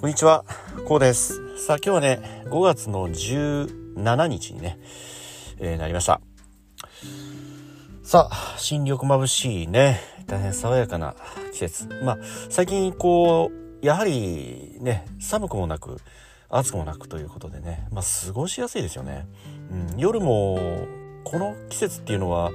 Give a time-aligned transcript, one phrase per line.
[0.00, 0.44] こんにちは、
[0.86, 1.58] こうです。
[1.58, 4.78] さあ今日はね、5月の17日にね、
[5.58, 6.20] えー、なりました。
[8.04, 11.16] さあ、新緑眩しいね、大変爽やかな
[11.52, 11.88] 季節。
[12.04, 12.18] まあ、
[12.48, 13.50] 最近こ
[13.82, 15.96] う、やはりね、寒くもなく、
[16.48, 19.26] 暑くもなくということでね、まあ、過ごしやすいですよね。
[19.92, 20.86] うん、夜も、
[21.24, 22.52] この季節っていうのは、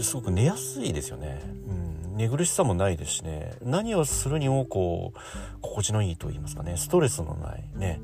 [0.00, 1.38] すごく寝やすいですよね。
[1.68, 1.81] うん、
[2.12, 5.18] 寝苦しさもないですしね、何をするにもこう、
[5.60, 8.00] 心地のいいと言いますかね、ストレスのないね、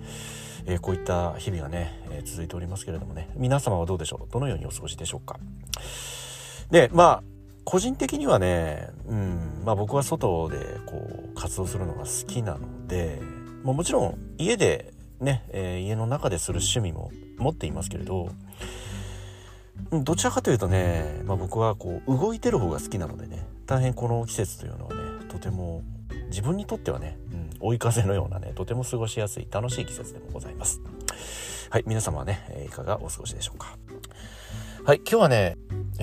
[0.66, 4.32] えー、こういった日々がね、えー、続いておりますけれどもね、皆様はどうでしょう？
[4.32, 5.38] どのようにお過ごしでしょうか？
[6.70, 7.22] で、まあ、
[7.64, 10.56] 個人的にはね、うん、まあ僕は外で
[10.86, 10.96] こ
[11.32, 13.20] う活動するのが好きなので、
[13.62, 18.30] まあ、もちろん家でね、えー、家の中でする趣味も持っていますけれど、
[19.90, 25.82] どちらかというとね、まあ、僕はこう動いてる方が好きなのでね大変この季節というのはねとても
[26.28, 30.80] 自分にとってはね、うん、追い風のようなねとても過ごしやすい楽しい季節でもございます。
[31.70, 33.76] はい皆様はねいかがお過ごしでしょうか。
[34.84, 35.56] はい今日はね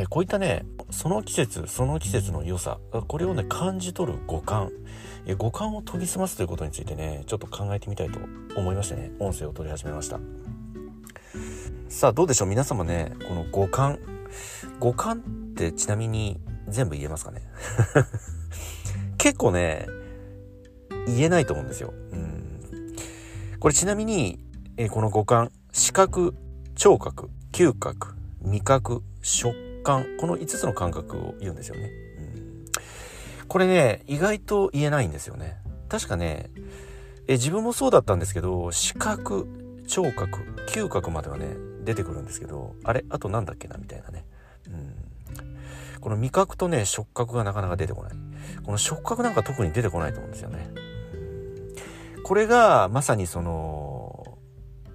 [0.09, 4.72] こういったねその季節その季節の良さこれをね感じ取る五感
[5.38, 8.19] 五感を研ぎ澄ますということについてねちょっと考えてみたいと
[8.55, 10.19] 思いましてね音声を取り始めました。
[11.95, 12.49] さあどうでしょう？
[12.49, 13.99] 皆様ねこの五感。
[14.81, 17.41] 五感ってちなみに全部言えますかね？
[19.17, 19.88] 結構ね
[21.07, 21.93] 言えないと思うんですよ。
[22.11, 22.59] うん、
[23.61, 24.41] これちなみに、
[24.75, 25.53] え、この五感。
[25.71, 26.35] 視覚
[26.75, 30.05] 聴覚嗅覚味覚食感。
[30.19, 31.91] この5つの感覚を言うんですよね。
[32.17, 32.66] うん、
[33.47, 35.55] これね意外と言えないんですよね。
[35.88, 36.49] 確かね
[37.27, 39.47] え自分もそうだったんですけど視覚
[39.88, 41.45] 聴覚嗅覚まではね
[41.86, 43.05] 出てくるんですけどあれ？
[43.09, 43.78] あと何だっけな？
[43.78, 44.25] みたいなね、
[44.67, 48.14] うん、この味覚とね触覚がなかなか出てこない。
[48.64, 50.69] この触覚なんか特に出てこないと思うんですよね、
[52.18, 54.38] うん、これがまさにその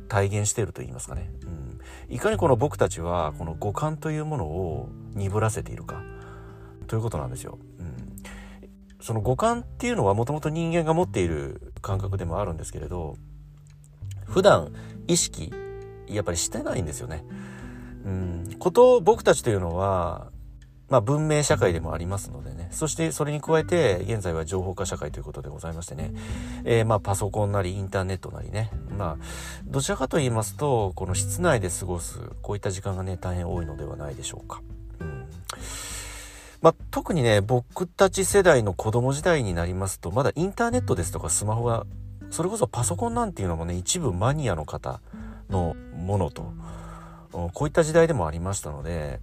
[0.09, 1.31] 体現していると言いますかね、
[2.09, 6.03] うん、いかにこの僕たちはこの五感というものを鈍らせているか。
[6.87, 8.17] ということなんですよ、うん、
[9.01, 13.17] その五感っていうのはもともと人間が持っている感覚でもあるんですけれど
[14.25, 14.73] 普段
[15.07, 15.53] 意識
[16.15, 17.25] やっぱりしてないんですよね。
[18.05, 20.31] うん、こと僕たちというのは、
[20.89, 22.69] まあ、文明社会でもありますのでね。
[22.73, 26.13] そしてそれに加えて現在は情報化社会ということでございましてね、
[26.65, 28.71] えー、まあパソコンなりインターネットなりね。
[28.97, 29.25] まあ
[29.67, 34.63] どちらかと言いますとこの室内で過ごすこういった時間がね大変多いのではないでしょうか。
[35.01, 35.27] うん。
[36.63, 41.87] まあ、特にね僕たち世代の子供時代になりますとまだインターネットですとかスマホが
[42.31, 45.01] それこそパソコンなんていうのもね一部マニアの方
[45.51, 46.53] のものと。
[47.33, 49.21] こういった時代でもありましたので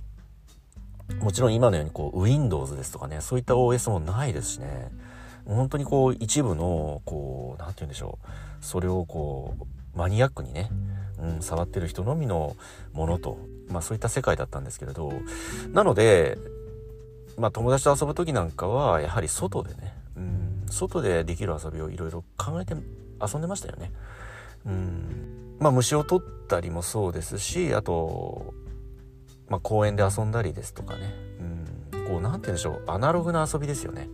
[1.20, 4.92] もちろん今のようにこう Windows ですとかねそういった OS もないですしね。
[5.46, 8.28] 本当にこう一部のこう何て言うんでしょう。
[8.62, 10.70] それをこうマニアックにね、
[11.20, 12.56] うん、触ってる人のみの
[12.94, 13.38] ものと、
[13.70, 15.12] まあ、そういった世界だったんですけれど。
[15.72, 16.38] なので、
[17.38, 23.92] まあ、友達と遊ぶ時なんかはやはり外でね、うん、外でできる遊びをいろいろ考えて遊んでましたよね。
[24.68, 25.58] うん。
[25.60, 28.54] まあ、虫を取ったりもそうですしあと、
[29.50, 31.14] まあ、公園で遊んだりですとかね。
[31.94, 32.06] うん。
[32.08, 32.84] こう何て言うんでしょう。
[32.88, 34.10] アナログな遊びですよね。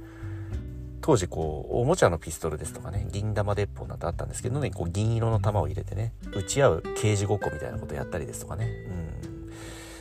[1.01, 3.07] 当時こうおもちゃのピストルですとかね。
[3.11, 9.13] 銀玉鉄砲なんてあったんですけどねこう銀色の玉を入れてね打ち合う刑事ごっこみたいなことやったりですとかね、うん。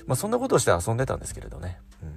[0.07, 2.13] まあ、そんなことをして遊んでたんですけれどね、うん、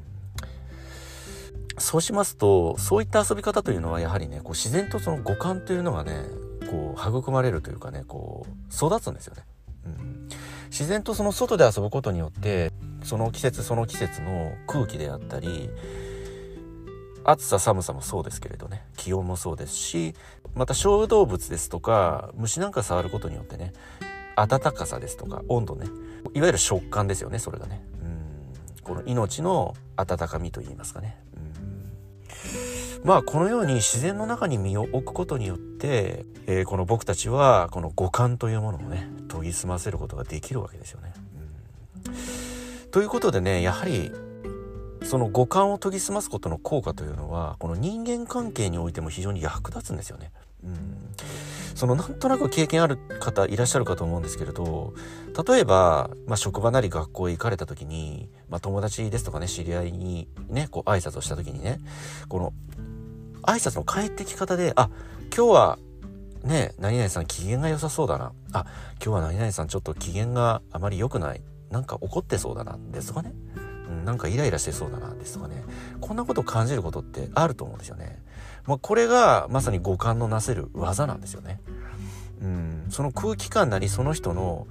[1.78, 6.25] そうしますとそういった遊び方というのはやはりねこう自然とその五感というのがね
[6.70, 9.44] こう育まれるというかねこう育つんですよね、
[9.86, 10.30] うん、
[10.70, 12.72] 自然とその外で遊ぶことによって
[13.03, 15.70] その季節その季節の空気であったり
[17.24, 20.14] 暑さ寒さもそうですけれどね気温もそうですし
[20.53, 23.74] また小動物ですとか虫なんか触ることによってね
[24.36, 25.88] 暖かさですとか温度ね
[26.34, 27.82] いわゆる食感ですよねそれがね。
[28.02, 28.84] うん。
[28.84, 31.18] この命の温かみといいますかね。
[33.05, 41.13] まあこのように自然の中に身を置くことによって、えー、この僕たちはこの五感というものをね研ぎ澄ませることができるわけですよね。
[42.07, 44.11] うん、ということでねやはり
[45.03, 50.31] その五感を研ぎ澄ますことの効果というのはこの人間関係においても非常に役立つんですよね。
[50.63, 51.05] うん
[51.75, 54.93] そのなんとなく経験ある方いらっしゃるかと思うんですけれど
[55.46, 61.81] 例えば、まあ、職場なり学校へ行かれた時に、まあ、友達ですとかね知り合いにねこう挨拶をした時にね
[62.29, 62.53] この
[63.46, 64.90] 挨拶の帰ってき方で、あ、
[65.36, 65.80] 今日は
[66.44, 68.32] ね、何々さん機嫌が良さそうだな。
[68.53, 68.66] あ、
[69.03, 71.42] 今日は何々さんちょっと機嫌があまり良くない。
[71.72, 72.78] なんか怒ってそうだな。
[72.92, 73.34] ですとかね。
[73.90, 75.14] うん、なんかイライラしてそうだな。
[75.16, 75.64] ですとかね。
[76.02, 78.22] こんなことを感じることってあると思うんですよね。
[78.68, 81.62] まあ、これがまさに五感のなせる技なんですよね。
[82.42, 84.68] うん、その空気感なりその人の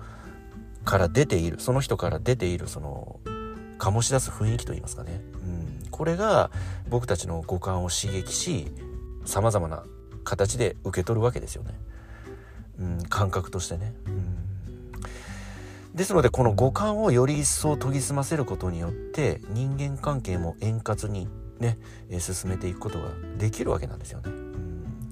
[0.85, 3.21] から出ているその人から出ているその
[3.85, 6.51] 醸し出す雰囲気といいますかね、うん、これが
[6.89, 8.69] 僕たちの五感を刺激し
[9.27, 9.85] さまざまな
[10.25, 11.75] 形で受け取るわけですよね、
[12.79, 21.29] うん、感覚としてね、うん、ですのでこの五感をより一層研ぎ澄ませることによって人間関係も円滑に
[21.61, 21.77] ね
[22.19, 25.09] 進めていくことができるわけなんですよね、うん、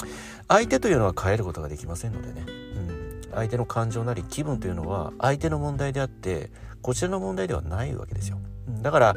[0.49, 3.23] 相手というのは変えることができませんのでね、うん。
[3.35, 8.39] 相手の感情なり気分というのは相手の問題であってこちらの問題ではないわけですよ。
[8.69, 9.17] だから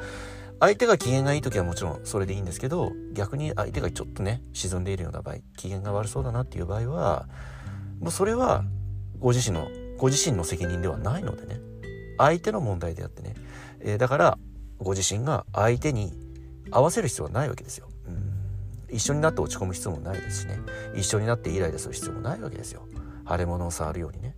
[0.59, 7.27] 相手が機嫌がいい時はもちろんそれでいいんですけど逆に相手がちょっとね沈んでいるような場合機嫌が悪そうだなっていう場合は
[7.99, 8.63] もうそれは
[9.19, 11.59] ご自身のご自身の責任ではないのでね
[12.17, 13.35] 相手の問題であってね、
[13.81, 14.37] えー、だから
[14.79, 16.13] ご自身が相手に
[16.71, 17.89] 合わせる必要はないわけですよ。
[18.89, 20.59] 一緒になって落ち込む必要もないですしね
[20.95, 22.87] 一緒になってイライラする必要もないわけですよ。
[23.29, 24.35] 腫れ物を触るようにね。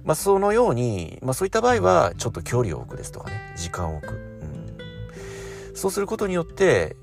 [0.00, 4.16] うんまあ、そのように、まあ、そういった場合はちょっと距離を置くですとかね時間を置く、う
[5.72, 6.96] ん、そうすることによって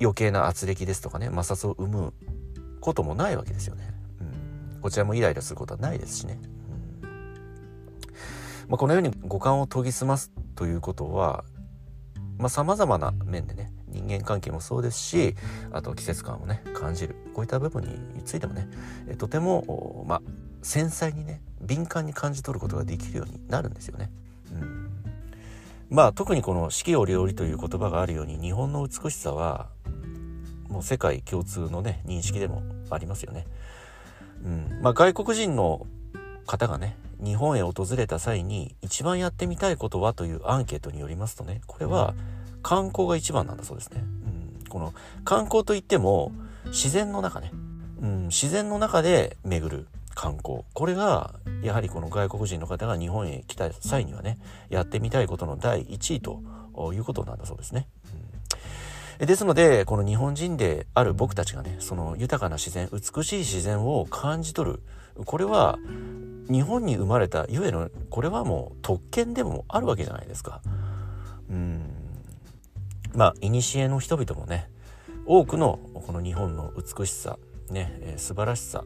[0.00, 2.14] 余計な圧力ですとかね摩擦を生む
[2.80, 3.94] こともないわけですよね、
[4.74, 6.40] うん、こちらもイライラすることはないですしね、
[7.02, 7.08] うん。
[8.68, 11.44] まあ、このように五感を研ぎ澄ますということは
[12.48, 15.36] さまざ、まな面でね人間関係もそうですし
[15.70, 17.14] あと季節感をね感じる。
[17.32, 17.82] こういった部分
[18.14, 18.68] についてもね
[19.18, 20.22] とても、まあ、
[20.62, 24.10] 繊細にね敏感に感じ取ることができるようになるんですよね。
[24.52, 24.84] うん
[25.90, 29.68] まあ特にこの四季折々という言葉があるように日本の美しさは
[30.68, 33.46] もう世界共通のね認識でもありますよね。
[34.44, 35.86] うんまあ、外国人の
[36.46, 42.14] 方がね日本へ訪れた際に一番やってみたいことはというアンケートによりますとねこれは
[42.62, 44.02] 観光が一番なんだそうですね。
[44.02, 44.94] うん、この
[45.24, 46.32] 観光といっても
[46.66, 47.52] 自然の中ね、
[48.02, 54.38] うん、自然の中で巡る観光これがやはりこの外国人の方が日本へ来た際にはね
[54.70, 56.40] やってみたいことの第1位と
[56.92, 57.88] いうことなんだそうですね。
[59.20, 64.80] うん、ですのでこの日本人である僕たちがねその豊かな自然美しい自然を感じ取る
[65.24, 65.78] これは
[66.50, 70.60] 日本に生まれたゆえのこれはもう特権でもあるわけじゃないですか。
[71.50, 72.04] うん
[73.14, 74.68] まあ、古の人々もね、
[75.24, 77.38] 多くのこの日本の美しさ、
[77.70, 78.84] ね、えー、素晴らしさ、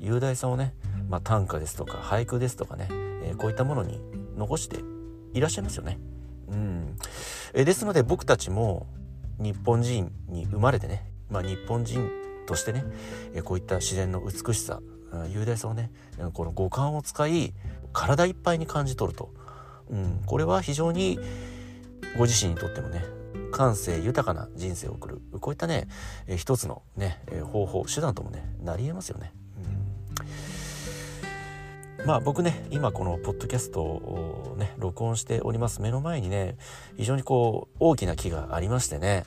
[0.00, 0.74] 雄大さをね、
[1.08, 4.00] まあ、短歌ですとか俳句ですとかね、えー、こういったものに
[4.36, 4.78] 残して
[5.32, 5.98] いらっしゃいますよね。
[6.48, 6.96] うん。
[7.54, 8.86] え、ですので僕たちも
[9.38, 12.08] 日本人に生まれてね、まあ、日本人
[12.46, 12.84] としてね、
[13.34, 14.80] えこういった自然の美しさ、
[15.28, 15.90] 雄大さをね、
[16.32, 17.54] この五感を使い、
[17.92, 19.32] 体いっぱいに感じ取ると。
[19.90, 21.18] うん、これは非常に
[22.16, 23.04] ご自身にとってもね
[23.52, 25.88] 感性豊かな人生を送るこういったね、
[26.26, 29.32] えー、一つのね、えー、方法手段ともねなりえますよね。
[32.06, 36.56] まあ僕ね今このポッドキャストをね録音しております目の前にね
[36.96, 39.24] 非常にこう大きな木がありましてね、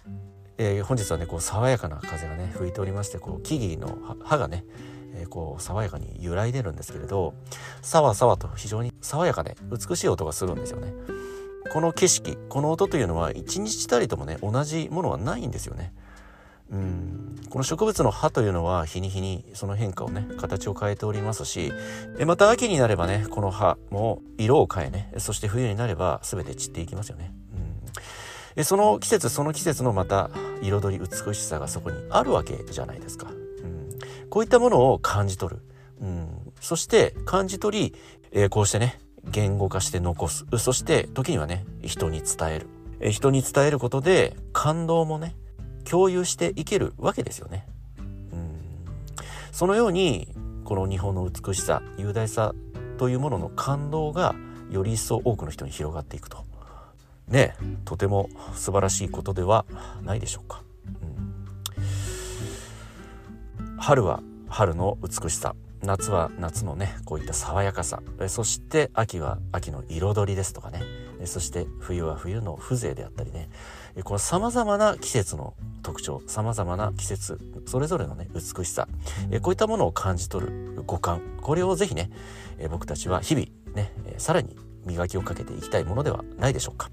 [0.57, 4.63] えー、本日はねこう爽やかな風がね吹いておりましてこう木々の葉がね
[5.19, 7.33] えー、こう爽やかに揺らいでるんですけれど
[7.81, 10.93] さわさわと非常に爽やかで美しい音がするんですよね。
[11.73, 15.93] この景色この音というのは一日たりともね同じものはないんですよね。
[16.71, 21.71] うんこの植物の葉というのは日に日にその変化をね形を変えておりますし
[22.25, 27.33] また秋になればねこの葉も色を変えねそして冬になれば全て散っていきますよね。
[28.57, 30.31] うんその季節その季節のまた
[30.63, 33.27] 彩り美しさがそこにあるわけじゃないですか。
[33.29, 33.89] うん、
[34.29, 35.61] こういったものを感じ取る。
[36.01, 36.27] うん、
[36.59, 37.95] そして感じ取り、
[38.31, 38.99] えー、こうしてね
[39.31, 40.45] 言語化して残す。
[40.57, 42.67] そして時にはね、人に伝える。
[42.99, 45.35] え人に伝えることで感動もね、
[45.89, 47.65] 共有していけるわけですよね。
[47.99, 48.59] うん
[49.51, 50.33] そのように、
[50.65, 52.53] この日本の美しさ、雄大さ
[52.97, 54.35] というものの感動が
[54.69, 56.45] より一層多くの人に広がっていくと。
[57.27, 59.65] ねとても素晴らしいことでは
[60.01, 60.61] ないでしょうか。
[63.59, 70.81] うん、春は春の美しさ夏は夏のねこういった爽やかさそして秋は秋の彩りですとかね
[71.25, 73.49] そして冬は冬の風情であったりね。
[74.03, 78.87] この様々な季節の特徴様々な季節それぞれのね美しさ
[79.41, 82.11] こういったものを感じ取る五感これをぜひね
[82.69, 84.55] 僕たちは日々ねさらに
[84.85, 86.91] 磨きをかけていきたいものではないでしょうか。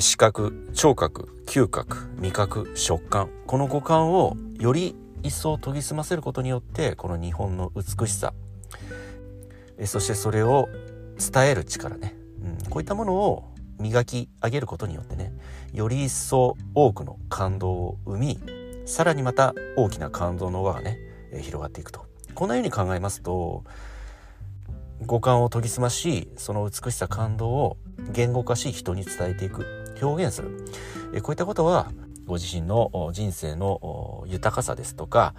[0.00, 8.34] 視覚聴覚嗅覚味覚食感この五感をより一層研ぎ澄ませることによってこの日本の美しさ
[9.86, 10.68] そしてそれを
[11.18, 12.14] 伝える力ね、
[12.70, 15.32] こういったものを磨き上げることによってね
[15.72, 18.40] より一層多くの感動を生み
[18.86, 20.98] さらにまた大きな感動の輪がね
[21.32, 22.06] 広がっていくと。
[22.34, 23.64] こんなように考えますと
[25.06, 27.76] 五感を研ぎ澄ましその美しさ感動を
[28.12, 30.64] 言語化し人に伝えていく表現する。
[31.22, 31.90] こういったことは
[32.26, 35.34] ご自身の人生の豊かさですとか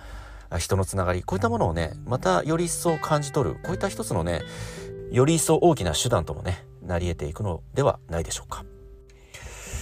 [0.58, 4.42] 人のつながりこういったものをねまたより一層感じ取るこういった一つのね
[5.12, 8.66] より一層大きな手段ともねなり得ていくのではないでしょうか。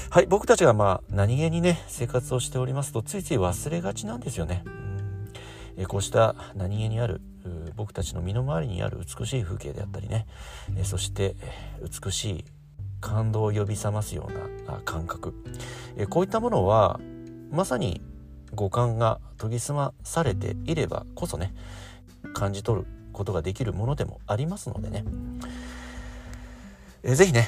[0.09, 4.63] はい、僕たちがまあ何気にね生活をしておりますとついつい忘れがちなんですよね。
[5.77, 7.21] えこうした何気にある
[7.75, 10.25] 僕たちの身の回りにある美しい風景であったりね
[10.75, 11.35] えそして
[12.03, 12.45] 美しい
[12.99, 15.33] 感動を呼び覚ますような感覚
[15.95, 16.99] えこういったものは
[17.51, 18.01] まさに
[18.53, 21.53] 五感が研ぎ澄まされていればこそね
[22.33, 25.05] 感じ取ることができるものでもありますのでね
[27.09, 27.47] えぜひね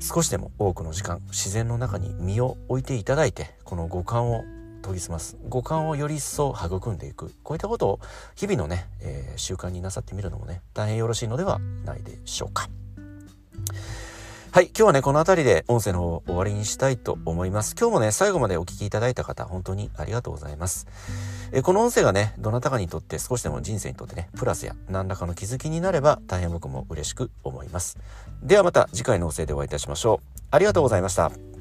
[0.00, 4.42] 少しでも多くの時間自然の中に身を置いていただいてこの五感を
[4.82, 8.00] 研ぎ澄ます五感をより一層育んでいくこういったことを
[8.34, 12.68] 日々のね、えー、習慣になさってみるのもね大変よろしいのではないでしょうか。
[14.56, 14.68] はい。
[14.68, 17.76] 今日はね、この辺りで音声の方終わりにしたいと思います。
[17.78, 20.86] 今日もね、最後までお聴きいただいた方、本当にありがとうございます。
[21.52, 27.98] えこの音声がね、どなたかにとって少しでも人生にとってね、プラスや何らかの気づきになれば大変僕も嬉しく思います。
[28.42, 30.38] ではまた次回の音声でお会いいたしましょう。
[30.50, 31.55] ありがとうございました。